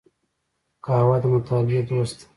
[0.85, 2.25] قهوه د مطالعې دوست ده